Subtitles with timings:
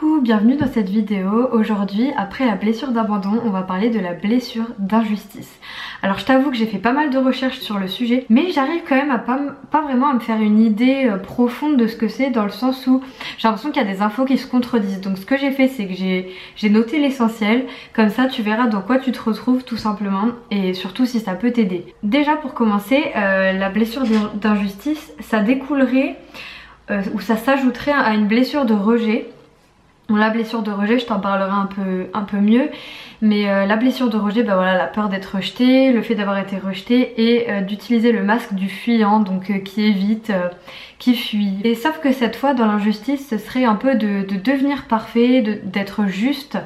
[0.00, 1.48] Coucou, bienvenue dans cette vidéo.
[1.52, 5.58] Aujourd'hui, après la blessure d'abandon, on va parler de la blessure d'injustice.
[6.02, 8.82] Alors je t'avoue que j'ai fait pas mal de recherches sur le sujet, mais j'arrive
[8.88, 12.08] quand même à pas, vraiment à me faire une idée euh, profonde de ce que
[12.08, 13.02] c'est dans le sens où
[13.36, 15.00] j'ai l'impression qu'il y a des infos qui se contredisent.
[15.00, 18.80] Donc ce que j'ai fait, c'est que j'ai noté l'essentiel, comme ça tu verras dans
[18.80, 21.84] quoi tu te retrouves tout simplement et surtout si ça peut t'aider.
[22.02, 24.04] Déjà pour commencer, euh, la blessure
[24.34, 26.16] d'injustice, ça découlerait
[26.90, 29.28] euh, ou ça s'ajouterait à une blessure de rejet
[30.16, 32.70] la blessure de rejet, je t'en parlerai un peu, un peu mieux.
[33.22, 36.38] Mais euh, la blessure de rejet, bah voilà, la peur d'être rejeté, le fait d'avoir
[36.38, 40.32] été rejeté et euh, d'utiliser le masque du fuyant, donc euh, qui évite,
[40.98, 41.58] qui fuit.
[41.64, 45.60] Et sauf que cette fois, dans l'injustice, ce serait un peu de, de devenir parfait,
[45.64, 46.56] d'être juste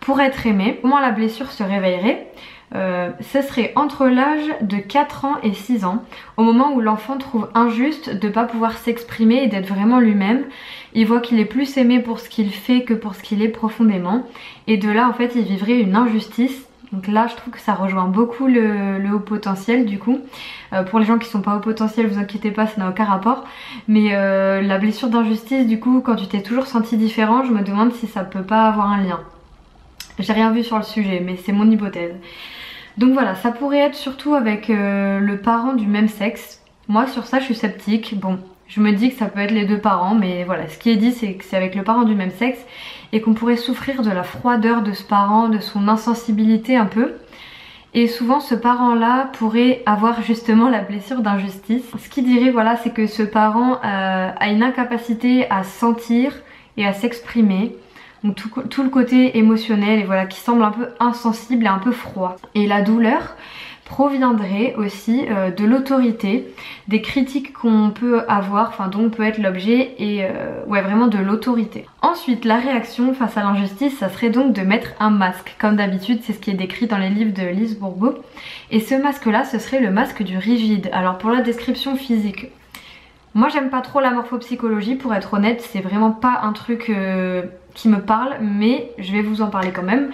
[0.00, 0.78] pour être aimé.
[0.82, 2.28] Comment la blessure se réveillerait
[2.74, 6.02] euh, ce serait entre l'âge de 4 ans et 6 ans,
[6.36, 10.44] au moment où l'enfant trouve injuste de ne pas pouvoir s'exprimer et d'être vraiment lui-même.
[10.92, 13.48] Il voit qu'il est plus aimé pour ce qu'il fait que pour ce qu'il est
[13.48, 14.26] profondément.
[14.66, 16.66] Et de là, en fait, il vivrait une injustice.
[16.92, 20.20] Donc là, je trouve que ça rejoint beaucoup le, haut potentiel du coup.
[20.72, 23.04] Euh, pour les gens qui sont pas haut potentiel, vous inquiétez pas, ça n'a aucun
[23.04, 23.44] rapport.
[23.88, 27.62] Mais euh, la blessure d'injustice, du coup, quand tu t'es toujours senti différent, je me
[27.62, 29.20] demande si ça peut pas avoir un lien.
[30.20, 32.14] J'ai rien vu sur le sujet, mais c'est mon hypothèse.
[32.96, 36.62] Donc voilà, ça pourrait être surtout avec euh, le parent du même sexe.
[36.88, 38.18] Moi sur ça je suis sceptique.
[38.18, 40.90] Bon, je me dis que ça peut être les deux parents, mais voilà, ce qui
[40.90, 42.60] est dit c'est que c'est avec le parent du même sexe
[43.12, 47.14] et qu'on pourrait souffrir de la froideur de ce parent, de son insensibilité un peu.
[47.94, 51.84] Et souvent ce parent-là pourrait avoir justement la blessure d'injustice.
[51.98, 56.32] Ce qui dirait voilà, c'est que ce parent euh, a une incapacité à sentir
[56.76, 57.76] et à s'exprimer
[58.24, 58.36] donc
[58.70, 62.36] tout, le côté émotionnel et voilà qui semble un peu insensible et un peu froid.
[62.54, 63.36] Et la douleur
[63.84, 66.48] proviendrait aussi euh, de l'autorité,
[66.88, 71.06] des critiques qu'on peut avoir, enfin dont on peut être l'objet et euh, ouais vraiment
[71.06, 71.84] de l'autorité.
[72.00, 76.20] Ensuite la réaction face à l'injustice ça serait donc de mettre un masque comme d'habitude
[76.22, 78.14] c'est ce qui est décrit dans les livres de Lise Bourbeau
[78.70, 80.88] et ce masque là ce serait le masque du rigide.
[80.94, 82.46] Alors pour la description physique
[83.34, 87.42] moi j'aime pas trop la morphopsychologie pour être honnête, c'est vraiment pas un truc euh,
[87.74, 90.10] qui me parle mais je vais vous en parler quand même.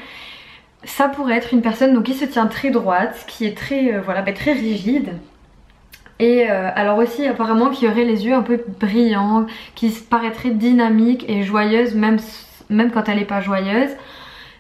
[0.85, 4.23] Ça pourrait être une personne qui se tient très droite, qui est très euh, voilà
[4.23, 5.11] bah, très rigide.
[6.19, 11.25] Et euh, alors aussi apparemment qui aurait les yeux un peu brillants, qui paraîtrait dynamique
[11.29, 12.19] et joyeuse même,
[12.93, 13.91] quand elle est pas joyeuse.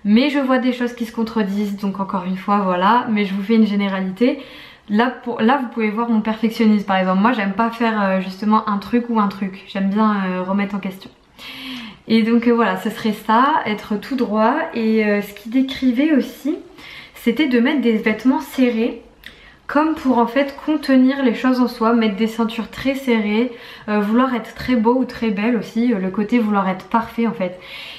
[0.04, 3.34] Mais je vois des choses qui se contredisent donc encore une fois voilà, mais je
[3.34, 4.42] vous fais une généralité.
[4.88, 7.20] Là, vous pouvez voir mon perfectionnisme par exemple.
[7.20, 9.64] Moi j'aime pas faire euh, justement un truc ou un truc.
[9.68, 11.10] J'aime bien remettre en question.
[12.10, 14.56] Et donc euh, voilà, ce serait ça, être tout droit.
[14.74, 16.58] Et ce qu'il décrivait aussi,
[17.14, 19.02] c'était de mettre des vêtements serrés
[19.66, 23.52] comme pour en fait contenir les choses en soi, mettre des ceintures très serrées,
[23.86, 27.56] vouloir être très beau ou très belle aussi, le côté vouloir être parfait en fait.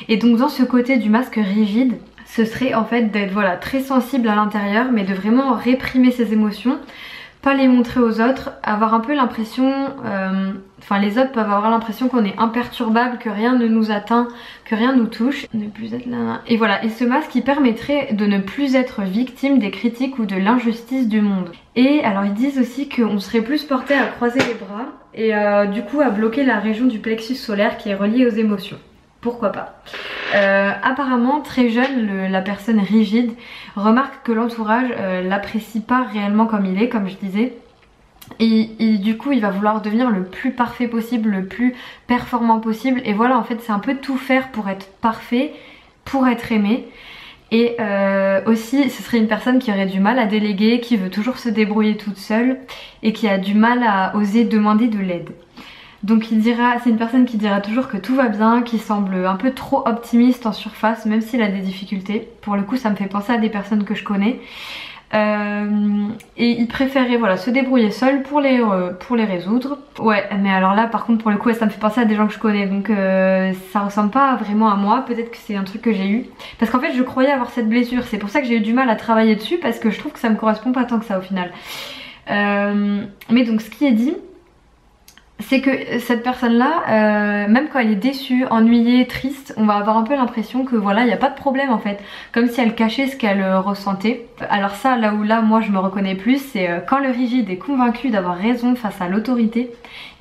[0.09, 1.93] Et donc dans ce côté du masque rigide,
[2.25, 6.33] ce serait en fait d'être voilà très sensible à l'intérieur mais de vraiment réprimer ses
[6.33, 6.78] émotions
[7.41, 9.73] pas les montrer aux autres, avoir un peu l'impression,
[10.05, 10.51] euh,
[10.81, 14.28] enfin les autres peuvent avoir l'impression qu'on est imperturbable, que rien ne nous atteint,
[14.66, 16.42] que rien nous touche, ne plus être là.
[16.47, 20.25] Et voilà, et ce masque qui permettrait de ne plus être victime des critiques ou
[20.25, 21.52] de l'injustice du monde.
[21.75, 25.66] Et alors ils disent aussi qu'on serait plus porté à croiser les bras et euh,
[25.66, 28.78] du coup à bloquer la région du plexus solaire qui est reliée aux émotions
[29.22, 29.75] pourquoi pas.
[30.36, 33.31] Euh, apparemment, très jeune, la personne rigide
[33.75, 37.53] remarque que l'entourage euh, l'apprécie pas réellement comme il est, comme je disais.
[38.40, 41.76] Et, du coup, il va vouloir devenir le plus parfait possible, le plus
[42.08, 43.02] performant possible.
[43.06, 45.54] Et voilà, en fait, c'est un peu tout faire pour être parfait,
[46.06, 46.88] pour être aimé.
[47.52, 51.09] Et euh, aussi, ce serait une personne qui aurait du mal à déléguer, qui veut
[51.09, 52.59] toujours se débrouiller toute seule
[53.04, 55.32] et qui a du mal à oser demander de l'aide.
[56.03, 59.26] Donc il dira, c'est une personne qui dira toujours que tout va bien, qui semble
[59.26, 62.28] un peu trop optimiste en surface, même s'il a des difficultés.
[62.42, 64.40] Pour le coup, ça me fait penser à des personnes que je connais.
[65.13, 66.07] Euh,
[66.38, 69.77] et il préférait voilà se débrouiller seul pour les euh, pour les résoudre.
[69.99, 72.16] Ouais, mais alors là par contre pour le coup ça me fait penser à des
[72.16, 75.03] gens que je connais donc euh, ça ressemble pas vraiment à moi.
[75.05, 76.25] Peut-être que c'est un truc que j'ai eu
[76.59, 78.03] parce qu'en fait je croyais avoir cette blessure.
[78.05, 80.13] C'est pour ça que j'ai eu du mal à travailler dessus parce que je trouve
[80.13, 81.52] que ça me correspond pas tant que ça au final.
[82.29, 84.16] mais donc ce qui est dit
[85.52, 89.98] c'est que cette personne-là, euh, même quand elle est déçue, ennuyée, triste, on va avoir
[89.98, 92.00] un peu l'impression que voilà, il n'y a pas de problème en fait.
[92.32, 94.30] Comme si elle cachait ce qu'elle euh, ressentait.
[94.50, 97.50] Alors ça, là où là, moi je me reconnais plus, c'est euh, quand le rigide
[97.50, 99.70] est convaincu d'avoir raison face à l'autorité,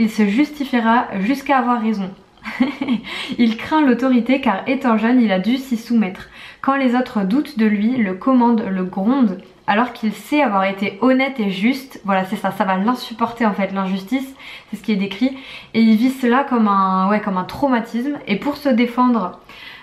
[0.00, 2.11] il se justifiera jusqu'à avoir raison.
[3.38, 6.29] il craint l'autorité car étant jeune, il a dû s'y soumettre.
[6.61, 9.38] Quand les autres doutent de lui, le commandent, le grondent,
[9.70, 12.00] alors qu'il sait avoir été honnête et juste.
[12.05, 14.34] Voilà, c'est ça, ça va l'insupporter en fait, l'injustice,
[14.69, 15.38] c'est ce qui est décrit.
[15.75, 18.19] Et il vit cela comme un, ouais, comme un traumatisme.
[18.26, 19.38] Et pour se défendre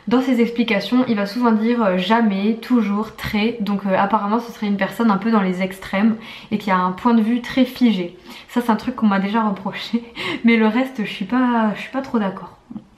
[0.09, 4.51] dans ses explications il va souvent dire euh, jamais, toujours, très, donc euh, apparemment ce
[4.51, 6.17] serait une personne un peu dans les extrêmes
[6.51, 8.17] et qui a un point de vue très figé.
[8.49, 10.03] Ça c'est un truc qu'on m'a déjà reproché,
[10.43, 12.57] mais le reste je suis je suis pas trop d'accord.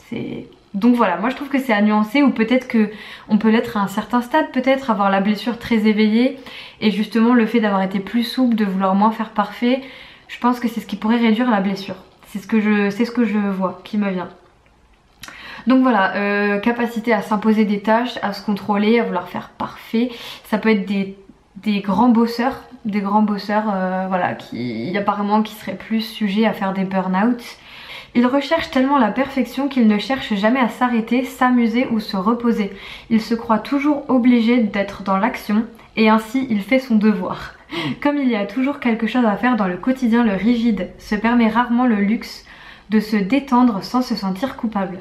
[0.10, 2.92] C'est donc voilà, moi je trouve que c'est à nuancer ou peut-être que
[3.28, 6.38] on peut l'être à un certain stade, peut-être avoir la blessure très éveillée
[6.80, 9.82] et justement le fait d'avoir été plus souple, de vouloir moins faire parfait,
[10.28, 11.96] je pense que c'est ce qui pourrait réduire la blessure.
[12.28, 14.30] C'est ce que je, ce que je vois qui me vient.
[15.66, 20.10] Donc voilà, euh, capacité à s'imposer des tâches, à se contrôler, à vouloir faire parfait.
[20.46, 21.16] Ça peut être des,
[21.82, 26.74] grands bosseurs, des grands bosseurs euh, voilà, qui apparemment qui seraient plus sujets à faire
[26.74, 27.42] des burn-out.
[28.16, 32.72] Il recherche tellement la perfection qu'il ne cherche jamais à s'arrêter, s'amuser ou se reposer.
[33.10, 35.66] Il se croit toujours obligé d'être dans l'action
[35.96, 37.54] et ainsi il fait son devoir.
[38.02, 41.16] Comme il y a toujours quelque chose à faire dans le quotidien, le rigide se
[41.16, 42.46] permet rarement le luxe
[42.90, 45.00] de se détendre sans se sentir coupable.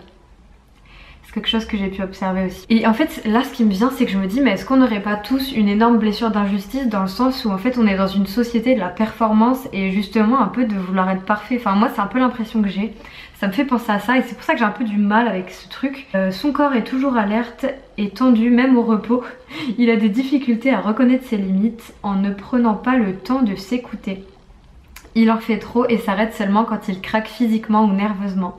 [1.28, 2.64] C'est quelque chose que j'ai pu observer aussi.
[2.70, 4.64] Et en fait là ce qui me vient c'est que je me dis mais est-ce
[4.64, 7.86] qu'on n'aurait pas tous une énorme blessure d'injustice dans le sens où en fait on
[7.86, 11.58] est dans une société de la performance et justement un peu de vouloir être parfait.
[11.60, 12.94] Enfin moi c'est un peu l'impression que j'ai.
[13.34, 14.96] Ça me fait penser à ça et c'est pour ça que j'ai un peu du
[14.96, 16.06] mal avec ce truc.
[16.14, 17.66] Euh, son corps est toujours alerte
[17.98, 19.22] et tendu même au repos.
[19.78, 23.54] Il a des difficultés à reconnaître ses limites en ne prenant pas le temps de
[23.54, 24.24] s'écouter.
[25.14, 28.56] Il en fait trop et s'arrête seulement quand il craque physiquement ou nerveusement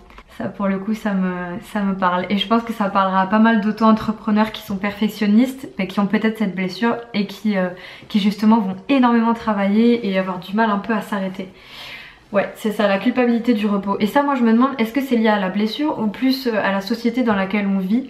[0.47, 3.27] pour le coup ça me, ça me parle et je pense que ça parlera à
[3.27, 7.69] pas mal d'auto-entrepreneurs qui sont perfectionnistes mais qui ont peut-être cette blessure et qui, euh,
[8.07, 11.49] qui justement vont énormément travailler et avoir du mal un peu à s'arrêter.
[12.31, 13.97] Ouais, c'est ça, la culpabilité du repos.
[13.99, 16.45] Et ça, moi, je me demande, est-ce que c'est lié à la blessure ou plus
[16.45, 18.05] euh, à la société dans laquelle on vit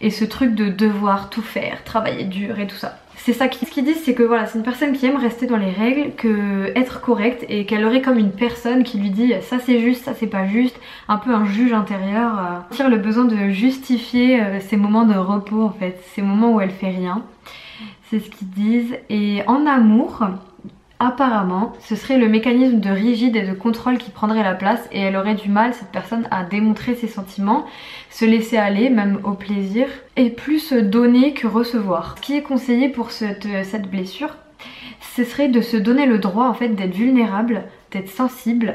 [0.00, 3.03] et ce truc de devoir tout faire, travailler dur et tout ça?
[3.16, 5.70] C'est ça qu'ils disent, c'est que voilà, c'est une personne qui aime rester dans les
[5.70, 9.80] règles, que être correcte et qu'elle aurait comme une personne qui lui dit ça c'est
[9.80, 10.78] juste, ça c'est pas juste,
[11.08, 15.62] un peu un juge intérieur, euh, le besoin de justifier euh, ces moments de repos
[15.62, 17.22] en fait, ces moments où elle fait rien.
[18.10, 18.94] C'est ce qu'ils disent.
[19.08, 20.20] Et en amour,
[21.04, 25.00] apparemment, ce serait le mécanisme de rigide et de contrôle qui prendrait la place et
[25.00, 27.66] elle aurait du mal, cette personne, à démontrer ses sentiments,
[28.10, 29.86] se laisser aller, même au plaisir,
[30.16, 32.16] et plus donner que recevoir.
[32.16, 33.46] Ce qui est conseillé pour cette,
[33.90, 34.36] blessure,
[35.16, 38.74] ce serait de se donner le droit en fait d'être vulnérable, d'être sensible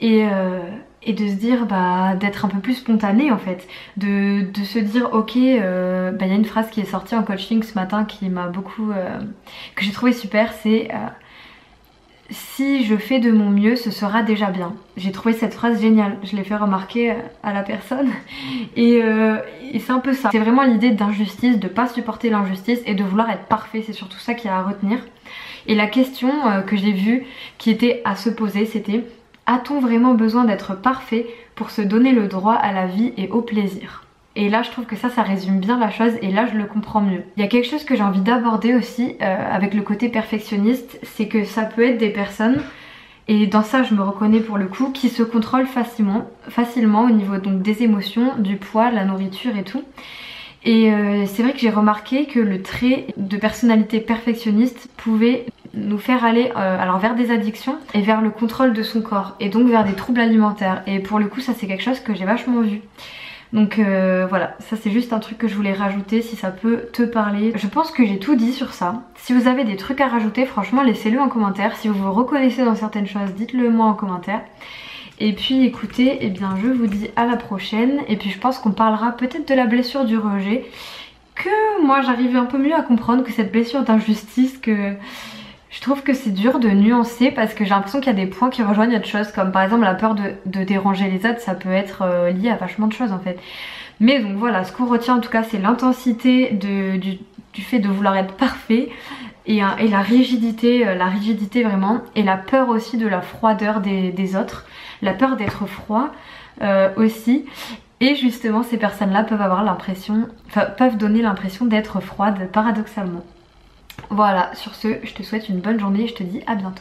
[0.00, 0.60] et, euh,
[1.06, 3.66] de se dire bah d'être un peu plus spontané en fait
[3.96, 7.24] de, se dire ok euh, bah, il y a une phrase qui est sortie en
[7.24, 9.18] coaching ce matin qui m'a beaucoup euh,
[9.74, 10.88] que j'ai trouvé super c'est
[12.30, 14.74] si je fais de mon mieux, ce sera déjà bien.
[14.96, 18.08] J'ai trouvé cette phrase géniale, je l'ai fait remarquer à la personne
[18.78, 19.38] euh,
[19.72, 20.30] et, c'est un peu ça.
[20.32, 24.18] C'est vraiment l'idée d'injustice, de pas supporter l'injustice et de vouloir être parfait, c'est surtout
[24.18, 24.98] ça qu'il y a à retenir.
[25.66, 27.24] Et la question euh, que j'ai vue
[27.58, 29.04] qui était à se poser, c'était
[29.46, 33.42] a-t-on vraiment besoin d'être parfait pour se donner le droit à la vie et au
[33.42, 34.01] plaisir?
[34.36, 36.64] Et là je trouve que ça ça résume bien la chose et là je le
[36.64, 37.22] comprends mieux.
[37.36, 40.98] Il y a quelque chose que j'ai envie d'aborder aussi euh, avec le côté perfectionniste,
[41.02, 42.62] c'est que ça peut être des personnes
[43.28, 47.10] et dans ça je me reconnais pour le coup qui se contrôlent facilement, facilement au
[47.10, 49.82] niveau donc des émotions, du poids, la nourriture et tout.
[50.64, 55.98] Et euh, c'est vrai que j'ai remarqué que le trait de personnalité perfectionniste pouvait nous
[55.98, 59.48] faire aller euh, alors vers des addictions et vers le contrôle de son corps et
[59.48, 60.82] donc vers des troubles alimentaires.
[60.86, 62.80] Et pour le coup ça c'est quelque chose que j'ai vachement vu.
[63.52, 66.86] Donc euh, voilà, ça c'est juste un truc que je voulais rajouter si ça peut
[66.92, 67.52] te parler.
[67.54, 69.02] Je pense que j'ai tout dit sur ça.
[69.16, 71.76] Si vous avez des trucs à rajouter, franchement laissez-le en commentaire.
[71.76, 74.40] Si vous vous reconnaissez dans certaines choses, dites-le moi en commentaire.
[75.18, 78.00] Et puis écoutez, eh bien je vous dis à la prochaine.
[78.08, 80.64] Et puis je pense qu'on parlera peut-être de la blessure du rejet.
[81.34, 84.94] Que moi j'arrive un peu mieux à comprendre que cette blessure d'injustice que
[85.82, 88.50] trouve que c'est dur de nuancer parce que j'ai l'impression qu'il y a des points
[88.50, 91.72] qui rejoignent autre chose comme par exemple la peur de, déranger les autres ça peut
[91.72, 93.38] être euh, lié à vachement de choses en fait.
[94.00, 97.18] Mais donc voilà, ce qu'on retient en tout cas c'est l'intensité du,
[97.62, 98.88] fait de vouloir être parfait
[99.44, 104.36] et, la rigidité, euh, la rigidité vraiment et la peur aussi de la froideur des,
[104.36, 104.66] autres,
[105.02, 106.10] la peur d'être froid
[106.62, 107.44] euh, aussi.
[108.00, 110.28] Et justement ces personnes là peuvent avoir l'impression,
[110.78, 113.24] peuvent donner l'impression d'être froides paradoxalement.
[114.10, 116.80] Voilà, sur ce, je te souhaite une bonne journée et je te dis à bientôt.